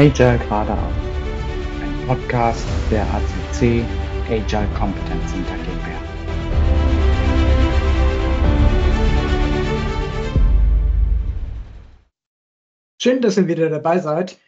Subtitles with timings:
[0.00, 0.78] Agile geradeaus.
[1.82, 3.84] Ein Podcast der ACC
[4.30, 6.00] Agile Competence Center GmbH.
[13.02, 14.38] Schön, dass ihr wieder dabei seid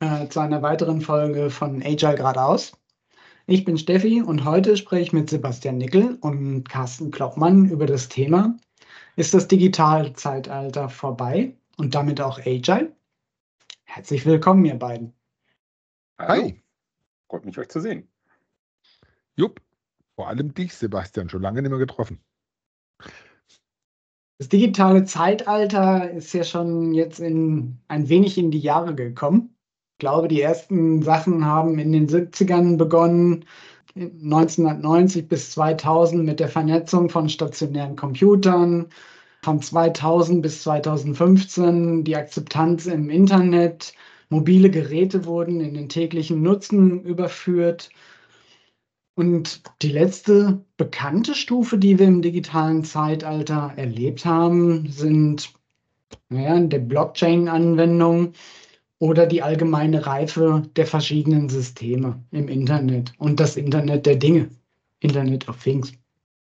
[0.00, 2.72] äh, zu einer weiteren Folge von Agile geradeaus.
[3.46, 8.08] Ich bin Steffi und heute spreche ich mit Sebastian Nickel und Carsten Kloppmann über das
[8.08, 8.56] Thema
[9.16, 12.92] Ist das Digitalzeitalter vorbei und damit auch Agile?
[13.94, 15.12] Herzlich willkommen, ihr beiden.
[16.18, 16.44] Hallo.
[16.44, 16.62] Hi.
[17.28, 18.08] Freut mich, euch zu sehen.
[19.36, 19.60] Jupp.
[20.16, 22.18] Vor allem dich, Sebastian, schon lange nicht mehr getroffen.
[24.38, 29.54] Das digitale Zeitalter ist ja schon jetzt in, ein wenig in die Jahre gekommen.
[29.92, 33.44] Ich glaube, die ersten Sachen haben in den 70ern begonnen,
[33.94, 38.88] 1990 bis 2000 mit der Vernetzung von stationären Computern,
[39.42, 43.92] von 2000 bis 2015 die Akzeptanz im Internet.
[44.28, 47.90] Mobile Geräte wurden in den täglichen Nutzen überführt.
[49.14, 55.52] Und die letzte bekannte Stufe, die wir im digitalen Zeitalter erlebt haben, sind
[56.28, 58.32] naja, der Blockchain-Anwendung
[58.98, 64.50] oder die allgemeine Reife der verschiedenen Systeme im Internet und das Internet der Dinge,
[65.00, 65.92] Internet of Things.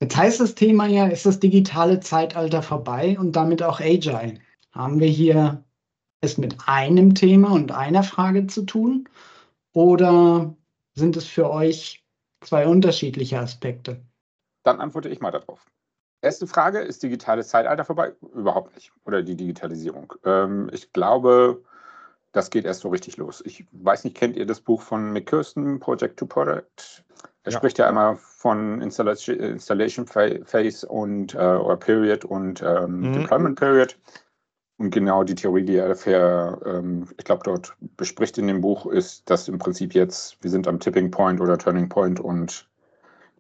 [0.01, 4.39] Jetzt heißt das Thema ja, ist das digitale Zeitalter vorbei und damit auch Agile.
[4.73, 5.65] Haben wir hier
[6.21, 9.09] es mit einem Thema und einer Frage zu tun
[9.73, 10.55] oder
[10.95, 12.05] sind es für euch
[12.43, 14.03] zwei unterschiedliche Aspekte?
[14.65, 15.65] Dann antworte ich mal darauf.
[16.23, 18.15] Erste Frage, ist digitales Zeitalter vorbei?
[18.35, 18.93] Überhaupt nicht.
[19.05, 20.15] Oder die Digitalisierung.
[20.25, 21.63] Ähm, ich glaube,
[22.37, 23.43] das geht erst so richtig los.
[23.47, 27.03] Ich weiß nicht, kennt ihr das Buch von McKirsten, Project to Product?
[27.45, 27.57] Er ja.
[27.57, 33.13] spricht ja einmal von Installation, Installation Phase und äh, oder Period und ähm, mhm.
[33.15, 33.99] Deployment Period.
[34.77, 38.85] Und genau die Theorie, die er dafür, ähm, ich glaube, dort bespricht in dem Buch,
[38.85, 42.69] ist, dass im Prinzip jetzt, wir sind am Tipping Point oder Turning Point und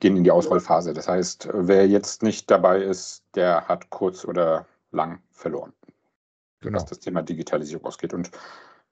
[0.00, 0.94] gehen in die Ausrollphase.
[0.94, 5.74] Das heißt, wer jetzt nicht dabei ist, der hat kurz oder lang verloren.
[6.60, 6.76] Genau.
[6.76, 8.14] Was das Thema Digitalisierung ausgeht.
[8.14, 8.30] Und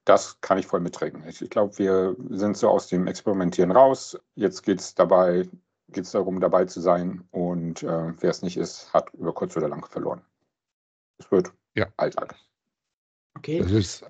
[0.05, 1.23] das kann ich voll mittragen.
[1.27, 4.17] Ich, ich glaube, wir sind so aus dem Experimentieren raus.
[4.35, 5.49] Jetzt geht es dabei,
[5.89, 7.23] geht es darum, dabei zu sein.
[7.31, 10.21] Und äh, wer es nicht ist, hat über kurz oder lang verloren.
[11.17, 11.87] Es wird ja.
[11.97, 12.35] Alltag.
[13.37, 13.59] Okay.
[13.59, 14.05] Das ist,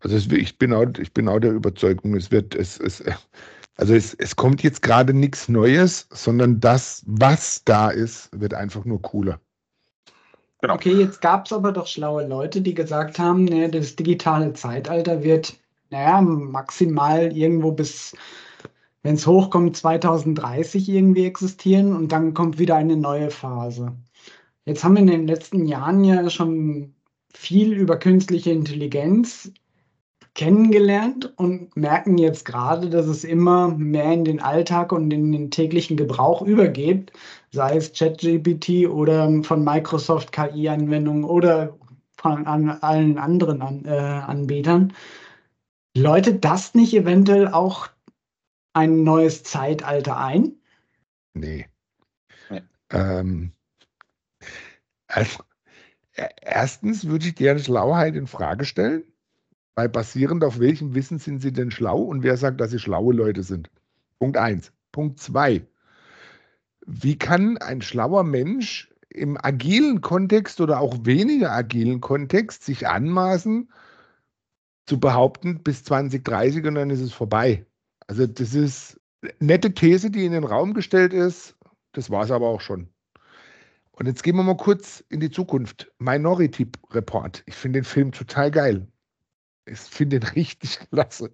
[0.00, 3.02] also es, ich, bin auch, ich bin auch der Überzeugung, es wird, es, es,
[3.76, 8.84] also es, es kommt jetzt gerade nichts Neues, sondern das, was da ist, wird einfach
[8.84, 9.40] nur cooler.
[10.62, 10.74] Genau.
[10.74, 15.24] Okay, jetzt gab es aber doch schlaue Leute, die gesagt haben, ne, das digitale Zeitalter
[15.24, 15.54] wird,
[15.90, 18.16] naja, maximal irgendwo bis,
[19.02, 23.92] wenn es hochkommt, 2030 irgendwie existieren und dann kommt wieder eine neue Phase.
[24.64, 26.94] Jetzt haben wir in den letzten Jahren ja schon
[27.34, 29.50] viel über künstliche Intelligenz
[30.34, 35.50] kennengelernt und merken jetzt gerade, dass es immer mehr in den Alltag und in den
[35.50, 37.12] täglichen Gebrauch übergeht,
[37.50, 41.76] sei es ChatGPT oder von Microsoft KI-Anwendungen oder
[42.16, 44.94] von an allen anderen an, äh, Anbietern.
[45.94, 47.88] Läutet das nicht eventuell auch
[48.72, 50.52] ein neues Zeitalter ein?
[51.34, 51.66] Nee.
[52.48, 52.62] nee.
[52.90, 53.52] Ähm,
[55.08, 55.42] also,
[56.16, 59.04] e-, erstens würde ich deren Schlauheit in Frage stellen.
[59.74, 63.14] Weil basierend auf welchem Wissen sind sie denn schlau und wer sagt, dass sie schlaue
[63.14, 63.70] Leute sind?
[64.18, 64.72] Punkt eins.
[64.92, 65.66] Punkt zwei.
[66.86, 73.70] Wie kann ein schlauer Mensch im agilen Kontext oder auch weniger agilen Kontext sich anmaßen,
[74.86, 77.64] zu behaupten, bis 2030 und dann ist es vorbei?
[78.06, 81.56] Also, das ist eine nette These, die in den Raum gestellt ist.
[81.92, 82.88] Das war es aber auch schon.
[83.92, 85.92] Und jetzt gehen wir mal kurz in die Zukunft.
[85.98, 87.42] Minority Report.
[87.46, 88.86] Ich finde den Film total geil.
[89.66, 91.30] Ich finde den richtig klasse.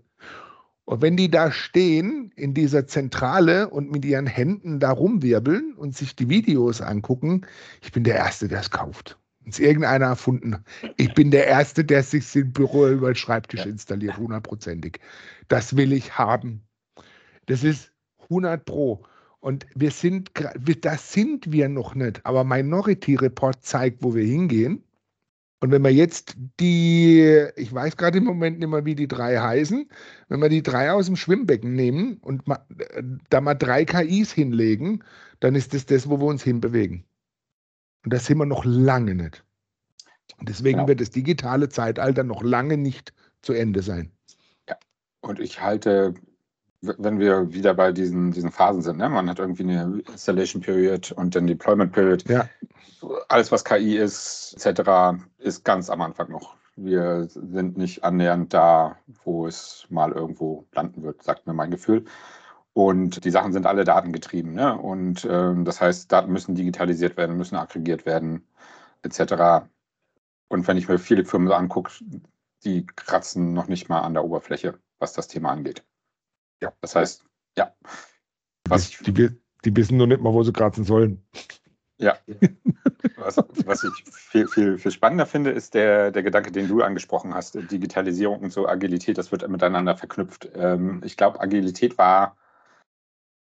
[0.84, 5.94] Und wenn die da stehen in dieser Zentrale und mit ihren Händen da rumwirbeln und
[5.94, 7.42] sich die Videos angucken,
[7.82, 9.18] ich bin der Erste, der es kauft.
[9.40, 10.64] Wenn es irgendeiner erfunden.
[10.96, 14.98] Ich bin der Erste, der sich im Büro über den Schreibtisch installiert, hundertprozentig.
[15.48, 16.62] Das will ich haben.
[17.44, 17.92] Das ist
[18.22, 19.04] 100 Pro.
[19.40, 20.30] Und wir sind,
[20.80, 22.24] das sind wir noch nicht.
[22.24, 24.82] Aber Minority Report zeigt, wo wir hingehen.
[25.60, 29.38] Und wenn wir jetzt die, ich weiß gerade im Moment nicht mehr, wie die drei
[29.38, 29.88] heißen,
[30.28, 32.64] wenn wir die drei aus dem Schwimmbecken nehmen und ma,
[33.28, 35.02] da mal drei KIs hinlegen,
[35.40, 37.04] dann ist das das, wo wir uns hinbewegen.
[38.04, 39.44] Und das sind wir noch lange nicht.
[40.38, 40.88] Und deswegen genau.
[40.88, 43.12] wird das digitale Zeitalter noch lange nicht
[43.42, 44.12] zu Ende sein.
[44.68, 44.76] Ja,
[45.22, 46.14] und ich halte
[46.80, 49.08] wenn wir wieder bei diesen, diesen Phasen sind, ne?
[49.08, 52.28] man hat irgendwie eine Installation Period und dann Deployment Period.
[52.28, 52.48] Ja.
[53.28, 56.56] Alles, was KI ist, etc., ist ganz am Anfang noch.
[56.76, 62.04] Wir sind nicht annähernd da, wo es mal irgendwo landen wird, sagt mir mein Gefühl.
[62.72, 64.52] Und die Sachen sind alle datengetrieben.
[64.52, 64.78] Ne?
[64.78, 68.46] Und ähm, das heißt, Daten müssen digitalisiert werden, müssen aggregiert werden,
[69.02, 69.66] etc.
[70.46, 71.90] Und wenn ich mir viele Firmen angucke,
[72.64, 75.84] die kratzen noch nicht mal an der Oberfläche, was das Thema angeht.
[76.62, 76.72] Ja.
[76.80, 77.24] Das heißt,
[77.56, 77.74] ja.
[78.68, 81.26] Was die, die, die wissen nur nicht mal, wo sie kratzen sollen.
[82.00, 82.18] Ja.
[83.16, 87.34] Was, was, ich viel, viel, viel spannender finde, ist der, der Gedanke, den du angesprochen
[87.34, 87.54] hast.
[87.54, 90.48] Digitalisierung und so Agilität, das wird miteinander verknüpft.
[90.54, 92.36] Ähm, ich glaube, Agilität war,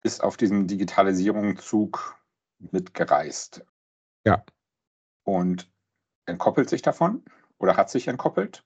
[0.03, 2.19] ist auf diesem Digitalisierungszug
[2.59, 3.65] mitgereist.
[4.27, 4.45] Ja.
[5.25, 5.71] Und
[6.27, 7.25] entkoppelt sich davon
[7.59, 8.65] oder hat sich entkoppelt.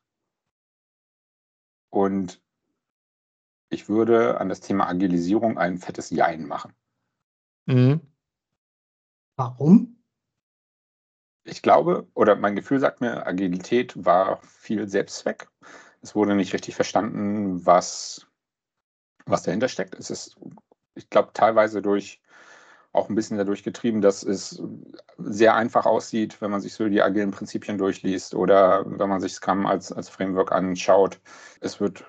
[1.90, 2.42] Und
[3.70, 6.72] ich würde an das Thema Agilisierung ein fettes Jein machen.
[7.66, 8.00] Mhm.
[9.36, 10.02] Warum?
[11.44, 15.48] Ich glaube, oder mein Gefühl sagt mir, Agilität war viel Selbstzweck.
[16.02, 18.26] Es wurde nicht richtig verstanden, was,
[19.26, 19.94] was dahinter steckt.
[19.94, 20.36] Es ist,
[20.94, 22.20] ich glaube, teilweise durch
[22.92, 24.62] auch ein bisschen dadurch getrieben, dass es
[25.18, 29.34] sehr einfach aussieht, wenn man sich so die agilen Prinzipien durchliest oder wenn man sich
[29.34, 31.20] Scrum als, als Framework anschaut.
[31.60, 32.04] Es wird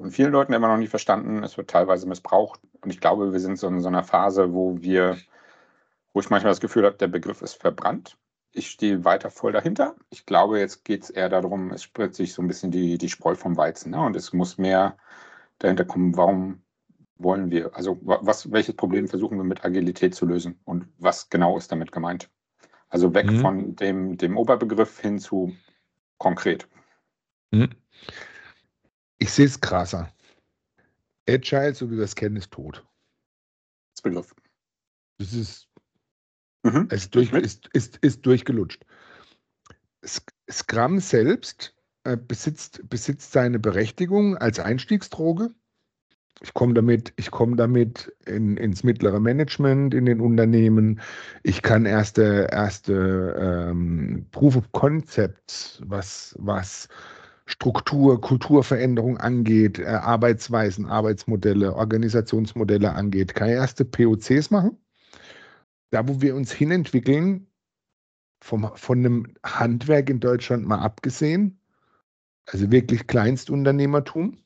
[0.00, 2.60] von vielen Leuten immer noch nicht verstanden, es wird teilweise missbraucht.
[2.80, 5.18] Und ich glaube, wir sind so in so einer Phase, wo wir
[6.12, 8.16] wo ich manchmal das Gefühl habe, der Begriff ist verbrannt.
[8.52, 9.94] Ich stehe weiter voll dahinter.
[10.10, 13.08] Ich glaube, jetzt geht es eher darum, es spritzt sich so ein bisschen die, die
[13.08, 13.92] Spreu vom Weizen.
[13.92, 14.00] Ne?
[14.00, 14.96] Und es muss mehr
[15.58, 16.62] dahinter kommen, warum
[17.16, 21.58] wollen wir, also was, welches Problem versuchen wir mit Agilität zu lösen und was genau
[21.58, 22.28] ist damit gemeint?
[22.88, 23.40] Also weg mhm.
[23.40, 25.54] von dem, dem Oberbegriff hin zu
[26.18, 26.66] konkret.
[27.52, 27.68] Mhm.
[29.20, 30.12] Ich sehe es krasser.
[31.28, 32.84] Agile, so wie wir es kennen, ist tot.
[33.94, 34.34] Das Begriff.
[35.18, 35.70] Das ist
[36.62, 36.88] Mhm.
[36.90, 38.84] Es ist, durch, ist, ist, ist durchgelutscht.
[40.50, 41.74] Scrum selbst
[42.04, 45.50] äh, besitzt, besitzt seine Berechtigung als Einstiegsdroge.
[46.42, 51.00] Ich komme damit, ich komme damit in, ins mittlere Management in den Unternehmen.
[51.42, 56.88] Ich kann erste, erste ähm, Proof of Concepts, was, was
[57.50, 64.78] Struktur, Kulturveränderung angeht, äh, Arbeitsweisen, Arbeitsmodelle, Organisationsmodelle angeht, kann ich erste POCs machen
[65.90, 67.46] da, wo wir uns hinentwickeln,
[68.42, 71.60] vom, von einem Handwerk in Deutschland mal abgesehen,
[72.46, 74.38] also wirklich Kleinstunternehmertum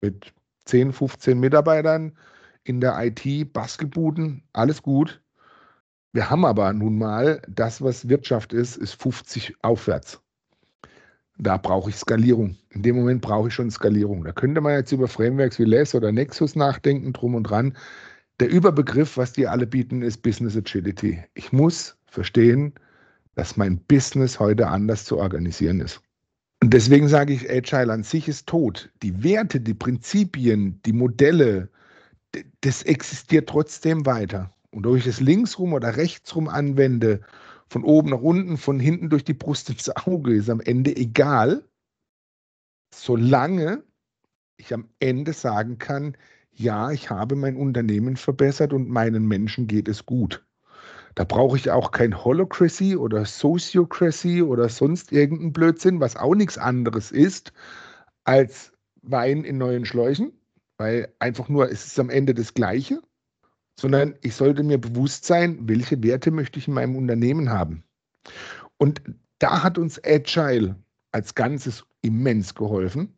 [0.00, 2.16] mit 10, 15 Mitarbeitern
[2.64, 5.22] in der IT, Bastelbuden, alles gut.
[6.12, 10.20] Wir haben aber nun mal, das, was Wirtschaft ist, ist 50 aufwärts.
[11.38, 12.56] Da brauche ich Skalierung.
[12.70, 14.24] In dem Moment brauche ich schon Skalierung.
[14.24, 17.76] Da könnte man jetzt über Frameworks wie LESS oder Nexus nachdenken, drum und dran.
[18.40, 21.22] Der Überbegriff, was die alle bieten, ist Business Agility.
[21.34, 22.72] Ich muss verstehen,
[23.34, 26.00] dass mein Business heute anders zu organisieren ist.
[26.62, 28.90] Und deswegen sage ich, Agile an sich ist tot.
[29.02, 31.68] Die Werte, die Prinzipien, die Modelle,
[32.62, 34.50] das existiert trotzdem weiter.
[34.70, 37.20] Und ob ich es linksrum oder rechtsrum anwende,
[37.68, 41.64] von oben nach unten, von hinten durch die Brust ins Auge, ist am Ende egal,
[42.94, 43.82] solange
[44.56, 46.16] ich am Ende sagen kann,
[46.52, 50.46] ja, ich habe mein Unternehmen verbessert und meinen Menschen geht es gut.
[51.14, 56.58] Da brauche ich auch kein Holocracy oder Sociocracy oder sonst irgendeinen Blödsinn, was auch nichts
[56.58, 57.52] anderes ist
[58.24, 60.32] als Wein in neuen Schläuchen,
[60.78, 63.00] weil einfach nur es ist am Ende das Gleiche,
[63.78, 67.84] sondern ich sollte mir bewusst sein, welche Werte möchte ich in meinem Unternehmen haben.
[68.78, 69.02] Und
[69.38, 70.76] da hat uns Agile
[71.12, 73.16] als Ganzes immens geholfen,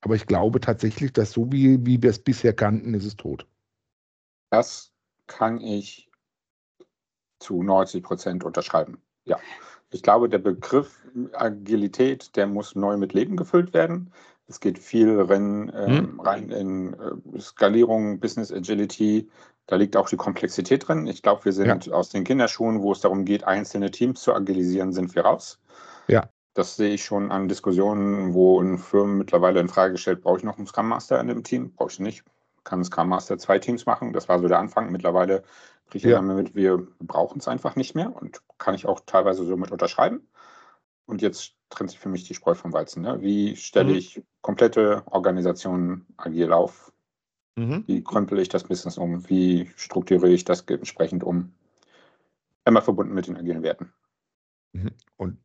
[0.00, 3.46] aber ich glaube tatsächlich, dass so wie, wie wir es bisher kannten, ist es tot.
[4.50, 4.92] Das
[5.26, 6.10] kann ich
[7.40, 8.98] zu 90 Prozent unterschreiben.
[9.24, 9.38] Ja.
[9.90, 11.00] Ich glaube, der Begriff
[11.32, 14.12] Agilität, der muss neu mit Leben gefüllt werden.
[14.48, 16.20] Es geht viel rein, äh, hm.
[16.20, 19.28] rein in äh, Skalierung, Business Agility.
[19.66, 21.06] Da liegt auch die Komplexität drin.
[21.06, 21.92] Ich glaube, wir sind ja.
[21.92, 25.58] aus den Kinderschuhen, wo es darum geht, einzelne Teams zu agilisieren, sind wir raus.
[26.06, 26.28] Ja.
[26.54, 30.44] Das sehe ich schon an Diskussionen, wo in Firmen mittlerweile in Frage gestellt, brauche ich
[30.44, 31.72] noch einen Scrum Master in dem Team?
[31.72, 32.24] Brauche ich nicht.
[32.64, 34.12] Kann Scrum Master zwei Teams machen.
[34.12, 34.90] Das war so der Anfang.
[34.90, 35.42] Mittlerweile
[35.90, 36.18] kriege ich ja.
[36.18, 39.70] immer mit, wir brauchen es einfach nicht mehr und kann ich auch teilweise so mit
[39.70, 40.26] unterschreiben.
[41.06, 43.02] Und jetzt trennt sich für mich die Spreu vom Weizen.
[43.02, 43.20] Ne?
[43.20, 43.98] Wie stelle mhm.
[43.98, 46.92] ich komplette Organisationen agil auf?
[47.56, 47.84] Mhm.
[47.86, 49.28] Wie krempel ich das Business um?
[49.28, 51.54] Wie strukturiere ich das entsprechend um?
[52.64, 53.92] Immer verbunden mit den agilen Werten.
[54.72, 54.90] Mhm.
[55.16, 55.38] Und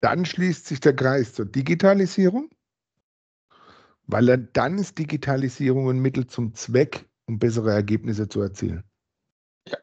[0.00, 2.50] dann schließt sich der Kreis zur Digitalisierung,
[4.06, 8.84] weil dann ist Digitalisierung ein Mittel zum Zweck, um bessere Ergebnisse zu erzielen.
[9.66, 9.78] Ja.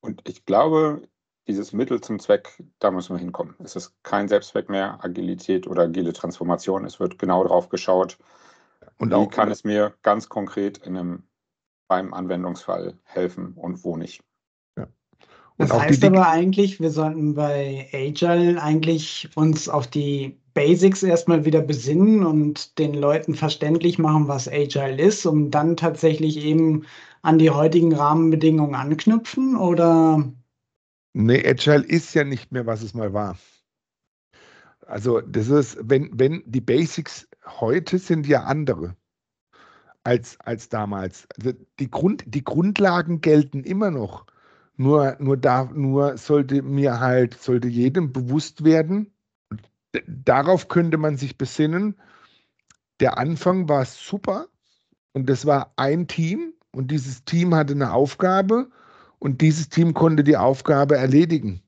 [0.00, 1.08] Und ich glaube,
[1.48, 3.56] dieses Mittel zum Zweck, da müssen wir hinkommen.
[3.58, 6.84] Es ist kein Selbstzweck mehr, Agilität oder agile Transformation.
[6.84, 8.18] Es wird genau drauf geschaut,
[8.98, 11.22] und wie auch, kann es mir ganz konkret in einem,
[11.88, 14.22] beim Anwendungsfall helfen und wo nicht.
[14.78, 14.86] Ja.
[15.58, 21.60] Das heißt aber eigentlich, wir sollten bei Agile eigentlich uns auf die Basics erstmal wieder
[21.60, 26.84] besinnen und den Leuten verständlich machen, was Agile ist, um dann tatsächlich eben
[27.22, 30.24] an die heutigen Rahmenbedingungen anknüpfen oder
[31.12, 33.36] Nee, Agile ist ja nicht mehr, was es mal war.
[34.86, 37.28] Also das ist, wenn, wenn die Basics
[37.60, 38.96] heute sind ja andere
[40.04, 41.26] als, als damals.
[41.36, 44.26] Also die, Grund, die Grundlagen gelten immer noch.
[44.76, 49.12] Nur, nur, da, nur sollte mir halt, sollte jedem bewusst werden,
[50.06, 51.96] darauf könnte man sich besinnen.
[53.00, 54.46] Der Anfang war super
[55.12, 58.70] und das war ein Team und dieses Team hatte eine Aufgabe
[59.18, 61.62] und dieses Team konnte die Aufgabe erledigen.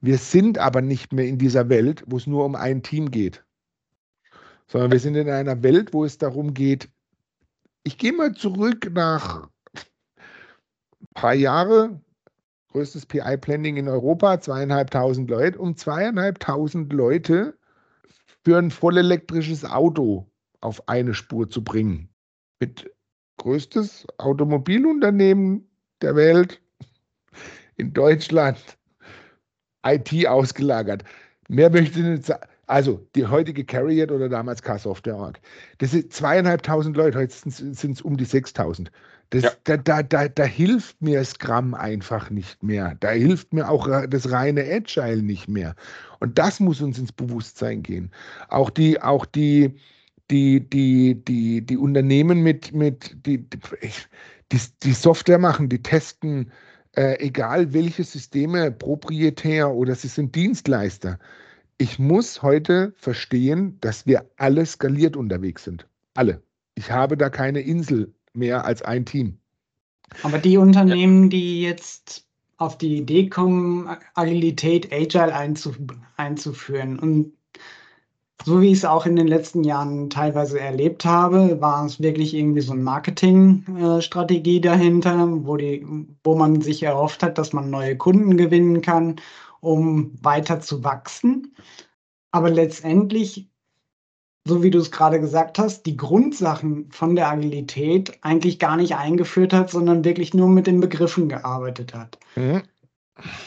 [0.00, 3.44] Wir sind aber nicht mehr in dieser Welt, wo es nur um ein Team geht,
[4.66, 6.88] sondern wir sind in einer Welt, wo es darum geht,
[7.84, 12.00] ich gehe mal zurück nach ein paar Jahre,
[12.72, 17.56] größtes PI-Planning in Europa, zweieinhalbtausend Leute, um zweieinhalbtausend Leute
[18.44, 20.30] für ein vollelektrisches Auto
[20.60, 22.08] auf eine Spur zu bringen.
[22.60, 22.90] Mit
[23.38, 25.70] größtes Automobilunternehmen
[26.02, 26.60] der Welt,
[27.76, 28.58] in Deutschland
[29.84, 31.04] IT ausgelagert.
[31.48, 32.48] Mehr möchte ich nicht sagen.
[32.66, 35.32] Also die heutige Carrier oder damals K-Software
[35.78, 38.90] Das sind zweieinhalbtausend Leute, heute sind es um die 6000.
[39.44, 39.52] ja.
[39.64, 42.96] da, da, da, da hilft mir Scrum einfach nicht mehr.
[43.00, 45.74] Da hilft mir auch das reine Agile nicht mehr.
[46.20, 48.10] Und das muss uns ins Bewusstsein gehen.
[48.48, 49.74] Auch die, auch die,
[50.30, 56.50] die, die, die, die Unternehmen mit, mit die, die, die Software machen, die testen,
[56.96, 61.18] äh, egal welche Systeme, proprietär oder sie sind Dienstleister.
[61.78, 65.86] Ich muss heute verstehen, dass wir alle skaliert unterwegs sind.
[66.14, 66.42] Alle.
[66.74, 69.38] Ich habe da keine Insel mehr als ein Team.
[70.22, 72.24] Aber die Unternehmen, die jetzt
[72.56, 75.34] auf die Idee kommen, Agilität, Agile
[76.16, 77.32] einzuführen und
[78.44, 82.32] so wie ich es auch in den letzten Jahren teilweise erlebt habe, war es wirklich
[82.32, 85.84] irgendwie so eine Marketingstrategie dahinter, wo, die,
[86.22, 89.16] wo man sich erhofft hat, dass man neue Kunden gewinnen kann,
[89.60, 91.54] um weiter zu wachsen.
[92.30, 93.48] Aber letztendlich,
[94.44, 98.96] so wie du es gerade gesagt hast, die Grundsachen von der Agilität eigentlich gar nicht
[98.96, 102.18] eingeführt hat, sondern wirklich nur mit den Begriffen gearbeitet hat.
[102.34, 102.62] Mhm.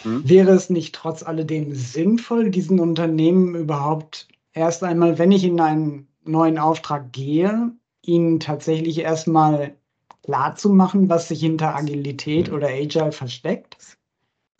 [0.04, 6.08] Wäre es nicht trotz alledem sinnvoll, diesen Unternehmen überhaupt erst einmal, wenn ich in einen
[6.24, 7.72] neuen Auftrag gehe,
[8.04, 9.76] ihnen tatsächlich erstmal
[10.24, 12.56] klar zu machen, was sich hinter Agilität mhm.
[12.56, 13.99] oder Agile versteckt?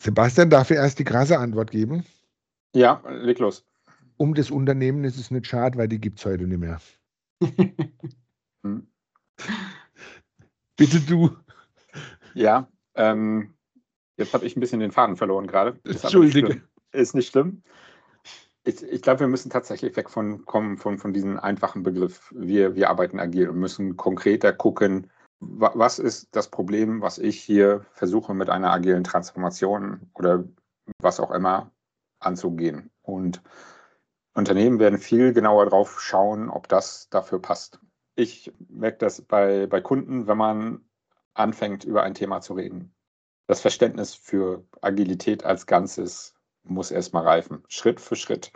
[0.02, 2.04] Sebastian, darf ich erst die krasse Antwort geben?
[2.74, 3.66] Ja, leg los.
[4.16, 6.80] Um das Unternehmen ist es nicht schade, weil die gibt es heute nicht mehr.
[8.62, 8.86] hm.
[10.76, 11.36] Bitte du.
[12.32, 13.52] Ja, ähm,
[14.16, 15.78] jetzt habe ich ein bisschen den Faden verloren gerade.
[15.84, 16.62] Entschuldige.
[16.92, 17.62] Ist nicht schlimm.
[18.64, 22.32] Ich, ich glaube, wir müssen tatsächlich wegkommen von, von, von diesem einfachen Begriff.
[22.34, 27.86] Wir, wir arbeiten agil und müssen konkreter gucken, was ist das Problem, was ich hier
[27.92, 30.44] versuche mit einer agilen Transformation oder
[30.98, 31.70] was auch immer
[32.18, 32.90] anzugehen.
[33.02, 33.42] Und
[34.34, 37.80] Unternehmen werden viel genauer drauf schauen, ob das dafür passt.
[38.14, 40.84] Ich merke das bei, bei Kunden, wenn man
[41.34, 42.94] anfängt, über ein Thema zu reden.
[43.46, 48.52] Das Verständnis für Agilität als Ganzes muss erstmal reifen, Schritt für Schritt.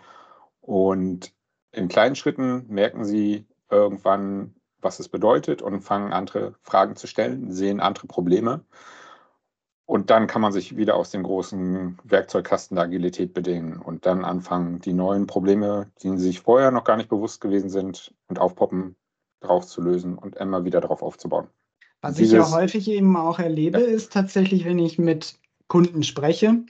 [0.61, 1.35] Und
[1.73, 7.53] in kleinen Schritten merken sie irgendwann, was es bedeutet und fangen andere Fragen zu stellen,
[7.53, 8.65] sehen andere Probleme.
[9.87, 14.25] Und dann kann man sich wieder aus dem großen Werkzeugkasten der Agilität bedienen und dann
[14.25, 18.97] anfangen, die neuen Probleme, die sich vorher noch gar nicht bewusst gewesen sind und aufpoppen,
[19.41, 21.49] drauf zu lösen und immer wieder darauf aufzubauen.
[22.01, 23.87] Was Dieses, ich ja häufig eben auch erlebe, ja.
[23.87, 25.39] ist tatsächlich, wenn ich mit
[25.69, 26.65] Kunden spreche,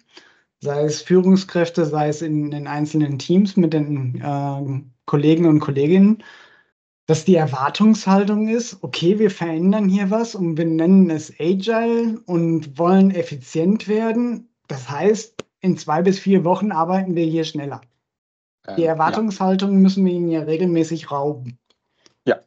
[0.61, 6.23] sei es Führungskräfte, sei es in den einzelnen Teams mit den äh, Kollegen und Kolleginnen,
[7.07, 12.79] dass die Erwartungshaltung ist, okay, wir verändern hier was und wir nennen es Agile und
[12.79, 14.49] wollen effizient werden.
[14.69, 17.83] Das heißt, in zwei bis vier Wochen arbeiten wir hier schneller.
[18.67, 19.79] Ähm, die Erwartungshaltung ja.
[19.79, 21.59] müssen wir ihnen ja regelmäßig rauben.
[22.27, 22.41] Ja.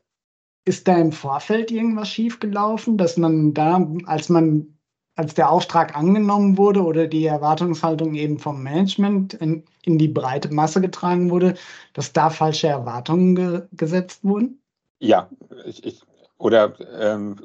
[0.65, 4.76] Ist da im Vorfeld irgendwas schiefgelaufen, dass man da, als man
[5.17, 10.53] als der Auftrag angenommen wurde oder die Erwartungshaltung eben vom Management in, in die breite
[10.53, 11.55] Masse getragen wurde,
[11.93, 14.61] dass da falsche Erwartungen ge gesetzt wurden?
[14.99, 15.29] Ja,
[15.65, 16.01] ich, ich,
[16.37, 17.35] oder ähm,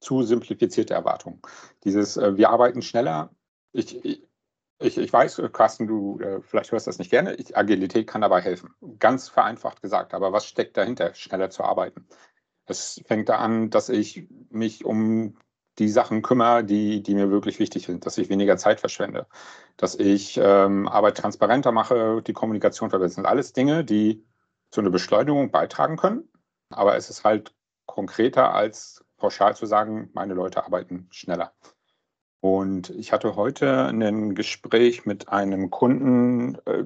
[0.00, 1.40] zu simplifizierte Erwartungen.
[1.84, 3.30] Dieses, äh, wir arbeiten schneller.
[3.72, 4.22] Ich, ich,
[4.80, 7.36] Ich, weiß, Carsten, du äh, vielleicht hörst das nicht gerne.
[7.54, 8.70] Agilität kann dabei helfen.
[8.98, 10.12] Ganz vereinfacht gesagt.
[10.12, 12.04] Aber was steckt dahinter, schneller zu arbeiten?
[12.66, 15.36] Es fängt da an, dass ich mich um
[15.78, 19.26] die Sachen kümmere, die, die mir wirklich wichtig sind, dass ich weniger Zeit verschwende,
[19.76, 23.26] dass ich ähm, Arbeit transparenter mache, die Kommunikation verbessern.
[23.26, 24.24] Alles Dinge, die
[24.70, 26.28] zu einer Beschleunigung beitragen können.
[26.70, 27.54] Aber es ist halt
[27.86, 31.52] konkreter als pauschal zu sagen, meine Leute arbeiten schneller.
[32.40, 36.56] Und ich hatte heute ein Gespräch mit einem Kunden.
[36.66, 36.82] Äh,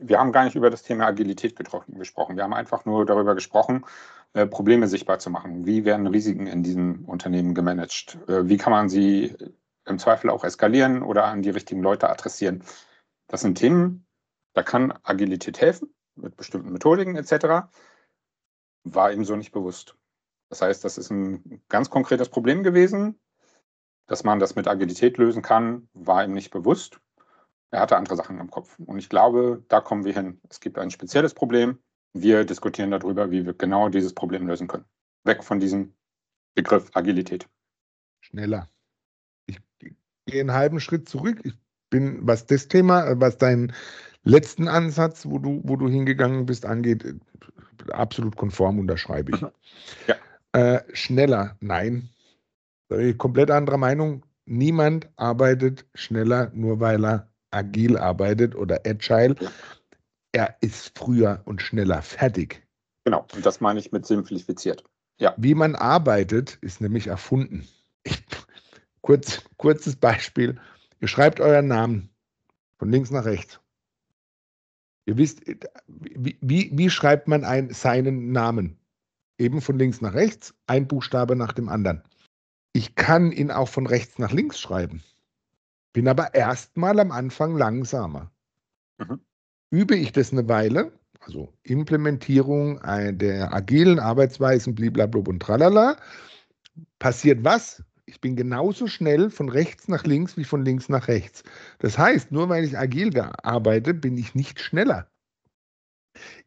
[0.00, 2.36] wir haben gar nicht über das Thema Agilität gesprochen.
[2.36, 3.84] Wir haben einfach nur darüber gesprochen,
[4.36, 5.64] äh, Probleme sichtbar zu machen.
[5.64, 8.18] Wie werden Risiken in diesem Unternehmen gemanagt?
[8.28, 9.34] Äh, wie kann man sie
[9.86, 12.62] im Zweifel auch eskalieren oder an die richtigen Leute adressieren?
[13.28, 14.06] Das sind Themen,
[14.52, 17.66] da kann Agilität helfen, mit bestimmten Methodiken etc.
[18.84, 19.96] War ihm so nicht bewusst.
[20.50, 23.18] Das heißt, das ist ein ganz konkretes Problem gewesen,
[24.06, 27.00] dass man das mit Agilität lösen kann, war ihm nicht bewusst.
[27.70, 28.78] Er hatte andere Sachen im Kopf.
[28.80, 30.42] Und ich glaube, da kommen wir hin.
[30.50, 31.78] Es gibt ein spezielles Problem.
[32.22, 34.84] Wir diskutieren darüber, wie wir genau dieses Problem lösen können.
[35.24, 35.92] Weg von diesem
[36.54, 37.46] Begriff Agilität.
[38.20, 38.68] Schneller.
[39.46, 41.40] Ich gehe einen halben Schritt zurück.
[41.44, 41.54] Ich
[41.90, 43.72] bin, was das Thema, was deinen
[44.24, 47.04] letzten Ansatz, wo du, wo du hingegangen bist, angeht,
[47.92, 49.44] absolut konform unterschreibe ich.
[50.06, 50.16] Ja.
[50.52, 52.08] Äh, schneller, nein,
[53.18, 54.24] komplett anderer Meinung.
[54.46, 59.36] Niemand arbeitet schneller, nur weil er agil arbeitet oder agile.
[60.36, 62.62] Er ist früher und schneller fertig.
[63.04, 64.84] Genau, und das meine ich mit simplifiziert.
[65.16, 65.32] Ja.
[65.38, 67.66] Wie man arbeitet, ist nämlich erfunden.
[68.02, 68.22] Ich,
[69.00, 70.60] kurz, kurzes Beispiel.
[71.00, 72.10] Ihr schreibt euren Namen
[72.78, 73.60] von links nach rechts.
[75.06, 75.40] Ihr wisst,
[75.86, 78.78] wie, wie, wie schreibt man ein, seinen Namen?
[79.38, 82.02] Eben von links nach rechts, ein Buchstabe nach dem anderen.
[82.74, 85.02] Ich kann ihn auch von rechts nach links schreiben,
[85.94, 88.30] bin aber erstmal am Anfang langsamer.
[88.98, 89.22] Mhm.
[89.70, 92.80] Übe ich das eine Weile, also Implementierung
[93.18, 95.96] der agilen Arbeitsweisen, blablabla und tralala,
[96.98, 97.82] passiert was?
[98.04, 101.42] Ich bin genauso schnell von rechts nach links wie von links nach rechts.
[101.80, 103.10] Das heißt, nur weil ich agil
[103.42, 105.08] arbeite, bin ich nicht schneller.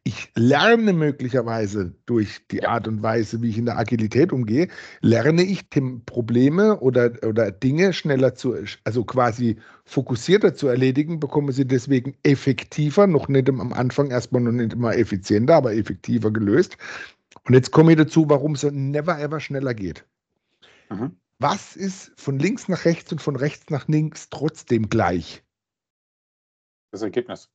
[0.04, 4.68] Ich lerne möglicherweise durch die Art und Weise, wie ich in der Agilität umgehe,
[5.00, 5.68] lerne ich
[6.06, 13.06] Probleme oder, oder Dinge schneller zu, also quasi fokussierter zu erledigen, bekomme sie deswegen effektiver,
[13.06, 16.76] noch nicht am Anfang erstmal noch nicht immer effizienter, aber effektiver gelöst.
[17.44, 20.04] Und jetzt komme ich dazu, warum es never ever schneller geht.
[20.90, 21.16] Mhm.
[21.38, 25.42] Was ist von links nach rechts und von rechts nach links trotzdem gleich?
[26.90, 27.50] Das Ergebnis.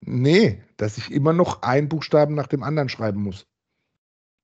[0.00, 3.46] Nee, dass ich immer noch einen Buchstaben nach dem anderen schreiben muss.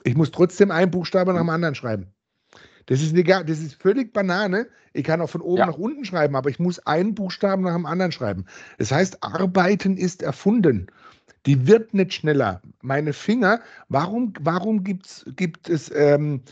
[0.03, 2.09] Ich muss trotzdem einen Buchstabe nach dem anderen schreiben.
[2.87, 4.69] Das ist egal, das ist völlig Banane.
[4.93, 5.67] Ich kann auch von oben ja.
[5.67, 8.45] nach unten schreiben, aber ich muss einen Buchstaben nach dem anderen schreiben.
[8.79, 10.89] Das heißt, Arbeiten ist erfunden.
[11.47, 12.61] Die wird nicht schneller.
[12.83, 16.43] Meine Finger, warum, warum gibt's, gibt es ähm,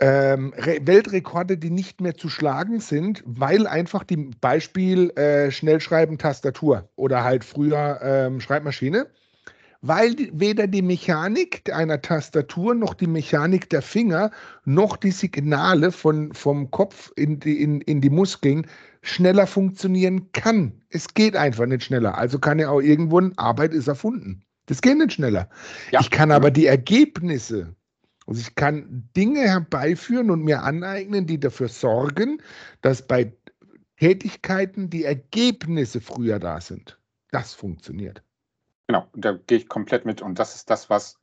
[0.00, 6.88] ähm, Weltrekorde, die nicht mehr zu schlagen sind, weil einfach die Beispiel äh, Schnellschreiben Tastatur
[6.96, 9.06] oder halt früher ähm, Schreibmaschine,
[9.82, 14.30] weil die, weder die Mechanik einer Tastatur noch die Mechanik der Finger
[14.64, 18.66] noch die Signale von, vom Kopf in die, in, in die Muskeln
[19.02, 20.72] schneller funktionieren kann.
[20.88, 22.16] Es geht einfach nicht schneller.
[22.16, 24.42] Also kann ja auch irgendwo eine Arbeit ist erfunden.
[24.66, 25.48] Das geht nicht schneller.
[25.92, 26.00] Ja.
[26.00, 27.76] Ich kann aber die Ergebnisse
[28.26, 32.42] also ich kann Dinge herbeiführen und mir aneignen, die dafür sorgen,
[32.80, 33.32] dass bei
[33.98, 36.98] Tätigkeiten die Ergebnisse früher da sind.
[37.30, 38.22] Das funktioniert.
[38.86, 40.22] Genau, da gehe ich komplett mit.
[40.22, 41.18] Und das ist das, was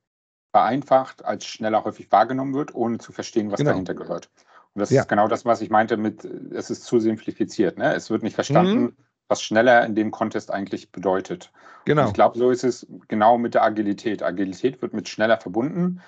[0.52, 3.72] vereinfacht als schneller häufig wahrgenommen wird, ohne zu verstehen, was genau.
[3.72, 4.30] dahinter gehört.
[4.74, 5.02] Und das ja.
[5.02, 7.78] ist genau das, was ich meinte mit, es ist zu simplifiziert.
[7.78, 7.94] Ne?
[7.94, 8.98] Es wird nicht verstanden, mhm.
[9.28, 11.52] was schneller in dem Kontext eigentlich bedeutet.
[11.86, 12.04] Genau.
[12.04, 14.24] Und ich glaube, so ist es genau mit der Agilität.
[14.24, 16.02] Agilität wird mit schneller verbunden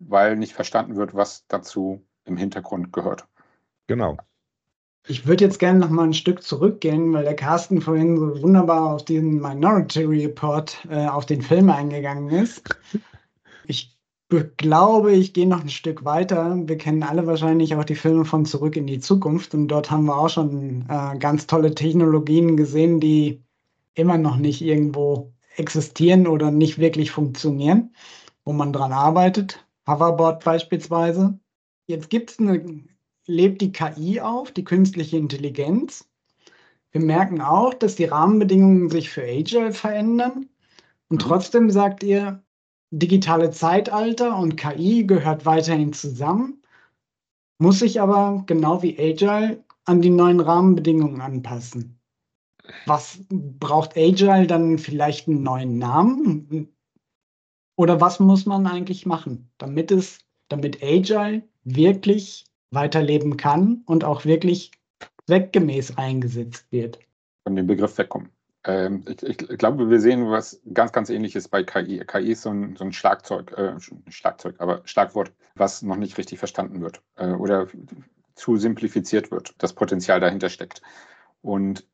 [0.00, 3.26] weil nicht verstanden wird, was dazu im Hintergrund gehört.
[3.86, 4.16] Genau.
[5.06, 8.94] Ich würde jetzt gerne noch mal ein Stück zurückgehen, weil der Carsten vorhin so wunderbar
[8.94, 12.62] auf diesen Minority Report, äh, auf den Film eingegangen ist.
[13.64, 13.96] Ich
[14.58, 16.56] glaube, ich gehe noch ein Stück weiter.
[16.64, 20.04] Wir kennen alle wahrscheinlich auch die Filme von Zurück in die Zukunft und dort haben
[20.04, 23.42] wir auch schon äh, ganz tolle Technologien gesehen, die
[23.94, 27.94] immer noch nicht irgendwo existieren oder nicht wirklich funktionieren,
[28.44, 29.64] wo man dran arbeitet.
[29.86, 31.38] Hoverboard beispielsweise.
[31.86, 32.84] Jetzt gibt es eine,
[33.26, 36.08] lebt die KI auf, die künstliche Intelligenz.
[36.92, 40.48] Wir merken auch, dass die Rahmenbedingungen sich für Agile verändern.
[41.08, 41.28] Und mhm.
[41.28, 42.42] trotzdem sagt ihr,
[42.90, 46.62] digitale Zeitalter und KI gehört weiterhin zusammen,
[47.58, 52.00] muss sich aber genau wie Agile an die neuen Rahmenbedingungen anpassen.
[52.86, 56.68] was braucht Agile dann vielleicht einen neuen Namen?
[57.76, 64.24] Oder was muss man eigentlich machen, damit es, damit Agile wirklich weiterleben kann und auch
[64.24, 64.70] wirklich
[65.26, 66.98] zweckgemäß eingesetzt wird?
[67.44, 68.30] Von dem Begriff wegkommen.
[68.64, 72.04] Ähm, ich, ich, glaube, wir sehen was ganz, ganz ähnliches bei KI.
[72.06, 73.74] KI ist so ein, so ein Schlagzeug, äh,
[74.10, 77.68] Schlagzeug, aber Schlagwort, was noch nicht richtig verstanden wird äh, oder
[78.34, 80.82] zu simplifiziert wird, das Potenzial dahinter steckt.
[81.40, 81.86] Und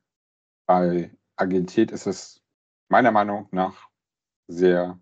[0.65, 2.41] bei Agilität ist es
[2.89, 3.89] meiner Meinung nach
[4.47, 4.99] sehr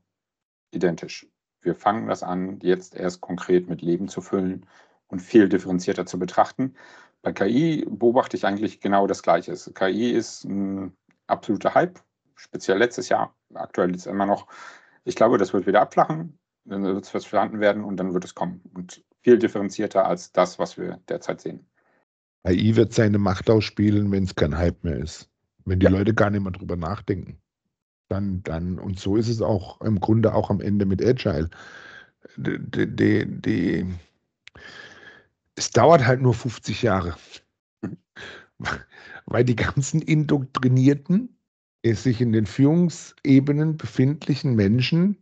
[0.75, 1.27] identisch.
[1.61, 4.65] Wir fangen das an, jetzt erst konkret mit Leben zu füllen
[5.07, 6.75] und viel differenzierter zu betrachten.
[7.21, 9.55] Bei KI beobachte ich eigentlich genau das Gleiche.
[9.73, 11.99] KI ist ein absoluter Hype,
[12.35, 13.35] speziell letztes Jahr.
[13.55, 14.47] Aktuell ist es immer noch.
[15.05, 18.35] Ich glaube, das wird wieder abflachen, dann wird es verstanden werden und dann wird es
[18.35, 18.61] kommen.
[18.73, 21.65] Und viel differenzierter als das, was wir derzeit sehen.
[22.45, 25.29] KI wird seine Macht ausspielen, wenn es kein Hype mehr ist.
[25.65, 25.91] Wenn die ja.
[25.91, 27.41] Leute gar nicht mehr drüber nachdenken.
[28.09, 31.49] Dann, dann, und so ist es auch im Grunde auch am Ende mit Agile.
[32.37, 32.59] Die,
[32.95, 33.85] die, die,
[35.55, 37.15] es dauert halt nur 50 Jahre.
[39.25, 41.35] Weil die ganzen Indoktrinierten,
[41.93, 45.17] sich in den Führungsebenen befindlichen Menschen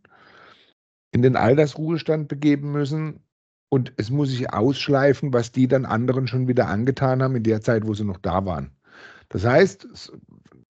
[1.12, 3.20] in den Altersruhestand begeben müssen
[3.68, 7.60] und es muss sich ausschleifen, was die dann anderen schon wieder angetan haben in der
[7.60, 8.70] Zeit, wo sie noch da waren.
[9.28, 9.88] Das heißt,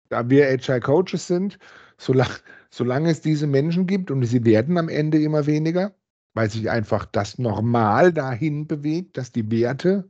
[0.08, 1.58] da wir Agile Coaches sind,
[1.98, 2.34] solange,
[2.70, 5.94] solange es diese Menschen gibt und sie werden am Ende immer weniger,
[6.34, 10.08] weil sich einfach das Normal dahin bewegt, dass die Werte,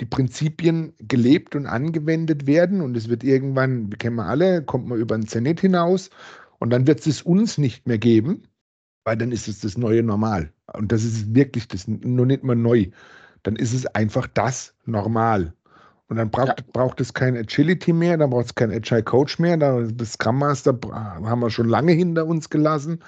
[0.00, 4.88] die Prinzipien gelebt und angewendet werden und es wird irgendwann, wir kennen wir alle, kommt
[4.88, 6.10] man über den Zenit hinaus
[6.58, 8.42] und dann wird es uns nicht mehr geben,
[9.04, 10.52] weil dann ist es das neue Normal.
[10.72, 12.86] Und das ist wirklich das, nur nicht mal neu.
[13.42, 15.54] Dann ist es einfach das Normal.
[16.08, 16.66] Und dann braucht, ja.
[16.72, 20.78] braucht es kein Agility mehr, dann braucht es kein Agile Coach mehr, das Scrum Master
[20.92, 23.00] haben wir schon lange hinter uns gelassen.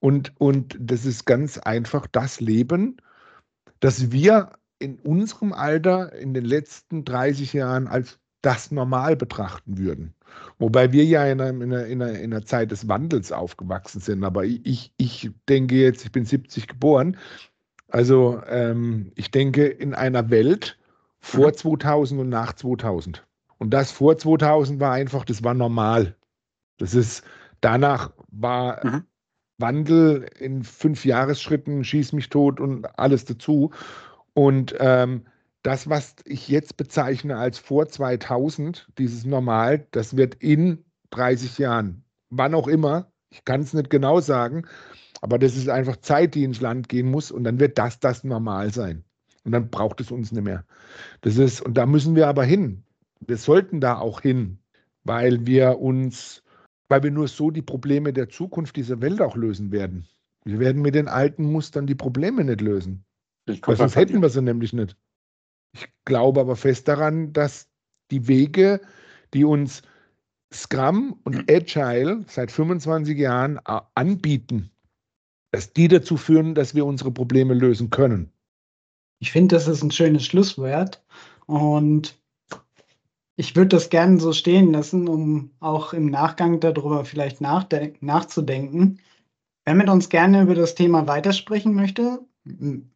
[0.00, 2.96] Und, und das ist ganz einfach das Leben,
[3.80, 10.14] das wir in unserem Alter in den letzten 30 Jahren als das normal betrachten würden.
[10.58, 14.00] Wobei wir ja in einer, in, einer, in, einer, in einer Zeit des Wandels aufgewachsen
[14.00, 14.24] sind.
[14.24, 17.16] Aber ich, ich denke jetzt, ich bin 70 geboren.
[17.88, 20.78] Also ähm, ich denke in einer Welt
[21.22, 21.54] vor mhm.
[21.54, 23.24] 2000 und nach 2000.
[23.58, 26.16] Und das vor 2000 war einfach, das war normal.
[26.78, 27.22] Das ist,
[27.60, 29.04] danach war mhm.
[29.58, 33.70] Wandel in fünf Jahresschritten, schieß mich tot und alles dazu.
[34.34, 35.26] Und ähm,
[35.62, 42.04] das, was ich jetzt bezeichne als vor 2000, dieses Normal, das wird in 30 Jahren,
[42.30, 44.66] wann auch immer, ich kann es nicht genau sagen,
[45.20, 48.24] aber das ist einfach Zeit, die ins Land gehen muss und dann wird das das
[48.24, 49.04] Normal sein.
[49.44, 50.64] Und dann braucht es uns nicht mehr.
[51.22, 52.84] Das ist, und da müssen wir aber hin.
[53.20, 54.58] Wir sollten da auch hin,
[55.04, 56.42] weil wir uns
[56.92, 60.06] weil wir nur so die Probleme der Zukunft dieser Welt auch lösen werden.
[60.44, 63.02] Wir werden mit den alten Mustern die Probleme nicht lösen.
[63.46, 64.94] Weil sonst hätten wir sie nämlich nicht.
[65.74, 67.66] Ich glaube aber fest daran, dass
[68.10, 68.78] die Wege,
[69.32, 69.80] die uns
[70.52, 73.58] Scrum und Agile seit 25 Jahren
[73.94, 74.70] anbieten,
[75.50, 78.30] dass die dazu führen, dass wir unsere Probleme lösen können.
[79.22, 81.00] Ich finde, das ist ein schönes Schlusswort.
[81.46, 82.18] Und
[83.36, 88.98] ich würde das gerne so stehen lassen, um auch im Nachgang darüber vielleicht nachzudenken.
[89.64, 92.18] Wer mit uns gerne über das Thema weitersprechen möchte,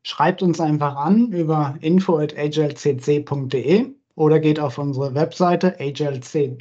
[0.02, 6.56] schreibt uns einfach an über info.agilcc.de oder geht auf unsere Webseite agilcc.de.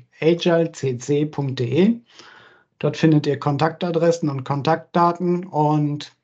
[2.78, 6.15] Dort findet ihr Kontaktadressen und Kontaktdaten und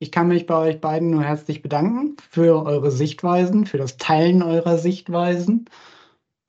[0.00, 4.42] ich kann mich bei euch beiden nur herzlich bedanken für eure Sichtweisen, für das Teilen
[4.42, 5.66] eurer Sichtweisen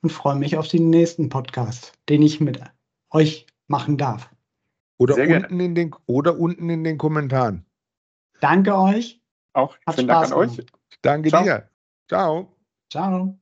[0.02, 2.62] und freue mich auf den nächsten Podcast, den ich mit
[3.12, 4.30] euch machen darf.
[4.98, 7.66] Oder, unten in, den, oder unten in den Kommentaren.
[8.40, 9.22] Danke euch.
[9.54, 10.66] Auch Hat vielen Spaß Dank an euch.
[11.02, 11.44] Danke Ciao.
[11.44, 11.70] dir.
[12.08, 12.56] Ciao.
[12.90, 13.41] Ciao.